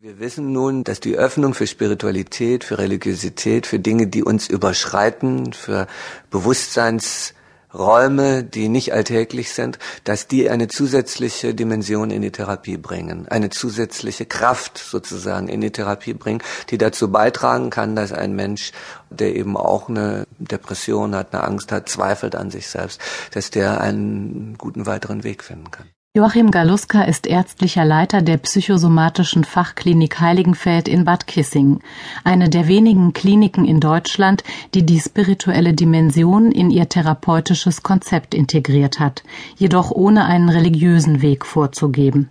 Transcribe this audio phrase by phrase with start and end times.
[0.00, 5.52] Wir wissen nun, dass die Öffnung für Spiritualität, für Religiosität, für Dinge, die uns überschreiten,
[5.52, 5.88] für
[6.30, 13.50] Bewusstseinsräume, die nicht alltäglich sind, dass die eine zusätzliche Dimension in die Therapie bringen, eine
[13.50, 18.70] zusätzliche Kraft sozusagen in die Therapie bringen, die dazu beitragen kann, dass ein Mensch,
[19.10, 23.00] der eben auch eine Depression hat, eine Angst hat, zweifelt an sich selbst,
[23.32, 25.88] dass der einen guten weiteren Weg finden kann.
[26.16, 31.80] Joachim Galuska ist ärztlicher Leiter der psychosomatischen Fachklinik Heiligenfeld in Bad Kissing,
[32.24, 34.42] eine der wenigen Kliniken in Deutschland,
[34.72, 39.22] die die spirituelle Dimension in ihr therapeutisches Konzept integriert hat,
[39.58, 42.30] jedoch ohne einen religiösen Weg vorzugeben.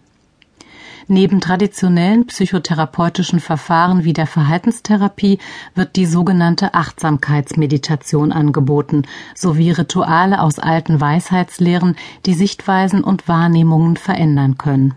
[1.10, 5.40] Neben traditionellen psychotherapeutischen Verfahren wie der Verhaltenstherapie
[5.74, 9.04] wird die sogenannte Achtsamkeitsmeditation angeboten,
[9.34, 14.96] sowie Rituale aus alten Weisheitslehren, die Sichtweisen und Wahrnehmungen verändern können.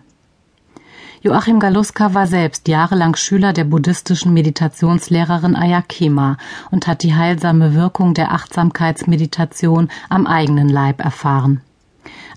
[1.22, 6.38] Joachim Galuska war selbst jahrelang Schüler der buddhistischen Meditationslehrerin Ayakema
[6.72, 11.60] und hat die heilsame Wirkung der Achtsamkeitsmeditation am eigenen Leib erfahren.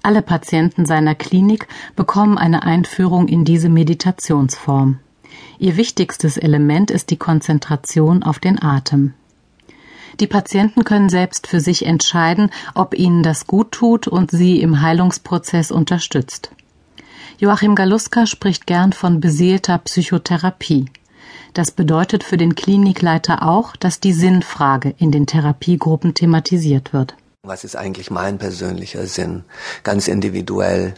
[0.01, 4.99] Alle Patienten seiner Klinik bekommen eine Einführung in diese Meditationsform.
[5.59, 9.13] Ihr wichtigstes Element ist die Konzentration auf den Atem.
[10.19, 14.81] Die Patienten können selbst für sich entscheiden, ob ihnen das gut tut und sie im
[14.81, 16.51] Heilungsprozess unterstützt.
[17.39, 20.85] Joachim Galuska spricht gern von beseelter Psychotherapie.
[21.53, 27.15] Das bedeutet für den Klinikleiter auch, dass die Sinnfrage in den Therapiegruppen thematisiert wird.
[27.45, 29.43] Was ist eigentlich mein persönlicher Sinn?
[29.83, 30.93] Ganz individuell.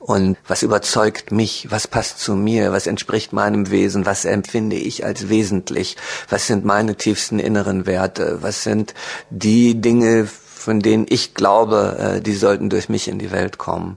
[0.00, 1.68] Und was überzeugt mich?
[1.70, 2.72] Was passt zu mir?
[2.72, 4.04] Was entspricht meinem Wesen?
[4.04, 5.96] Was empfinde ich als wesentlich?
[6.28, 8.38] Was sind meine tiefsten inneren Werte?
[8.42, 8.92] Was sind
[9.30, 13.96] die Dinge, von denen ich glaube, äh, die sollten durch mich in die Welt kommen?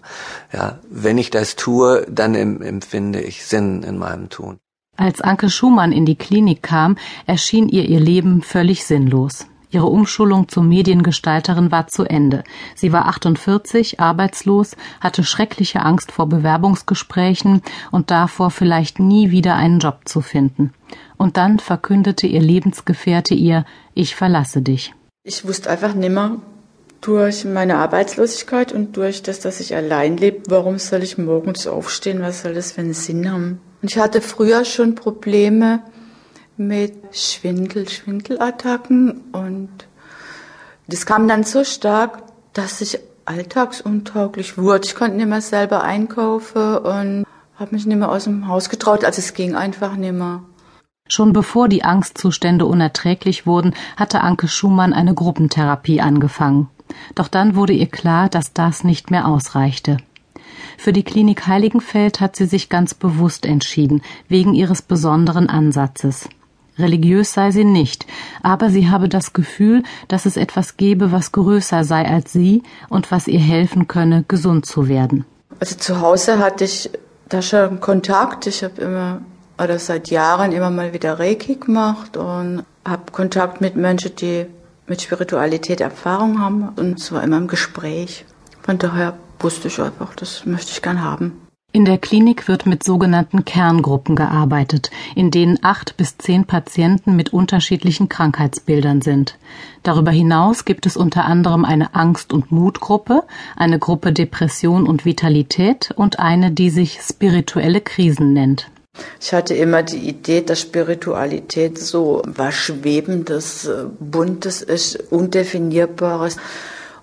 [0.54, 4.60] Ja, wenn ich das tue, dann empfinde ich Sinn in meinem Tun.
[4.98, 6.96] Als Anke Schumann in die Klinik kam,
[7.26, 9.48] erschien ihr ihr Leben völlig sinnlos.
[9.70, 12.44] Ihre Umschulung zur Mediengestalterin war zu Ende.
[12.76, 17.62] Sie war 48, arbeitslos, hatte schreckliche Angst vor Bewerbungsgesprächen
[17.92, 20.74] und davor, vielleicht nie wieder einen Job zu finden.
[21.18, 24.94] Und dann verkündete ihr Lebensgefährte ihr, ich verlasse dich.
[25.24, 26.38] Ich wusste einfach nimmer
[27.02, 32.22] durch meine Arbeitslosigkeit und durch das, dass ich allein lebe, warum soll ich morgens aufstehen,
[32.22, 33.60] was soll das für einen Sinn haben?
[33.82, 35.82] Und ich hatte früher schon Probleme,
[36.58, 39.70] mit Schwindel, Schwindelattacken und
[40.88, 42.24] das kam dann so stark,
[42.54, 44.86] dass ich alltagsuntauglich wurde.
[44.86, 47.26] Ich konnte nicht mehr selber einkaufen und
[47.56, 50.44] habe mich nicht mehr aus dem Haus getraut, also es ging einfach nicht mehr.
[51.10, 56.70] Schon bevor die Angstzustände unerträglich wurden, hatte Anke Schumann eine Gruppentherapie angefangen.
[57.16, 59.98] Doch dann wurde ihr klar, dass das nicht mehr ausreichte.
[60.78, 66.30] Für die Klinik Heiligenfeld hat sie sich ganz bewusst entschieden, wegen ihres besonderen Ansatzes.
[66.80, 68.06] Religiös sei sie nicht,
[68.44, 73.12] aber sie habe das Gefühl, dass es etwas gebe, was größer sei als sie und
[73.12, 75.26] was ihr helfen könne, gesund zu werden.
[75.60, 76.90] Also zu Hause hatte ich
[77.30, 78.48] da schon Kontakt.
[78.48, 79.22] Ich habe immer
[79.58, 84.46] oder seit Jahren immer mal wieder Reiki gemacht und habe Kontakt mit Menschen, die
[84.86, 88.26] mit Spiritualität Erfahrung haben und es war immer im Gespräch.
[88.62, 91.47] Von daher wusste ich einfach, das möchte ich gern haben.
[91.74, 97.34] In der Klinik wird mit sogenannten Kerngruppen gearbeitet, in denen acht bis zehn Patienten mit
[97.34, 99.38] unterschiedlichen Krankheitsbildern sind.
[99.84, 103.24] Darüber hinaus gibt es unter anderem eine Angst- und Mutgruppe,
[103.58, 108.72] eine Gruppe Depression und Vitalität und eine, die sich spirituelle Krisen nennt.
[109.22, 116.38] Ich hatte immer die Idee, dass Spiritualität so was Schwebendes, äh, Buntes ist, Undefinierbares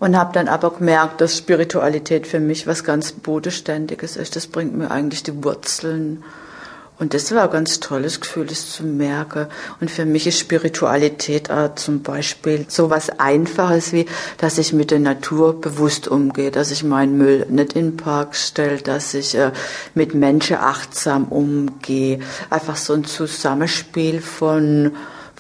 [0.05, 4.37] und habe dann aber gemerkt, dass Spiritualität für mich was ganz Bodenständiges ist.
[4.37, 6.23] Das bringt mir eigentlich die Wurzeln.
[6.99, 9.47] Und das war ein ganz tolles Gefühl, das zu merken.
[9.81, 14.05] Und für mich ist Spiritualität auch zum Beispiel so was Einfaches wie,
[14.37, 18.37] dass ich mit der Natur bewusst umgehe, dass ich meinen Müll nicht in den Park
[18.37, 19.53] stelle, dass ich äh,
[19.95, 22.19] mit Menschen achtsam umgehe.
[22.51, 24.93] Einfach so ein Zusammenspiel von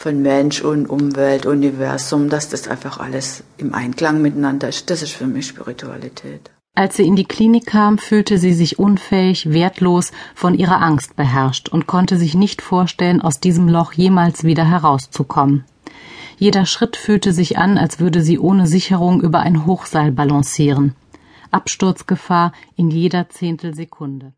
[0.05, 4.91] von Mensch und Umwelt, Universum, dass das einfach alles im Einklang miteinander ist.
[4.91, 6.51] Das ist für mich Spiritualität.
[6.75, 11.71] Als sie in die Klinik kam, fühlte sie sich unfähig, wertlos, von ihrer Angst beherrscht
[11.71, 15.65] und konnte sich nicht vorstellen, aus diesem Loch jemals wieder herauszukommen.
[16.37, 20.95] Jeder Schritt fühlte sich an, als würde sie ohne Sicherung über ein Hochseil balancieren.
[21.51, 24.33] Absturzgefahr in jeder Zehntelsekunde.